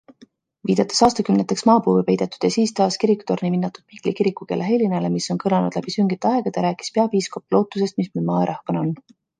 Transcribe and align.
Viidates 0.69 1.01
aastakümneteks 1.07 1.65
maapõue 1.69 2.05
peidetud 2.07 2.47
ja 2.47 2.51
siis 2.55 2.73
taas 2.79 2.97
kirikutorni 3.05 3.53
vinnatud 3.57 3.93
Mihkli 3.93 4.15
kirikukella 4.21 4.71
helinale, 4.73 5.15
mis 5.19 5.31
on 5.37 5.43
kõlanud 5.47 5.81
läbi 5.81 5.95
süngete 5.99 6.35
aegade, 6.35 6.67
rääkis 6.69 6.95
peapiiskop 6.99 7.59
lootusest, 7.59 8.03
mis 8.05 8.13
meil 8.17 8.29
maa 8.33 8.45
ja 8.47 8.53
rahvana 8.55 8.87
on. 8.89 8.95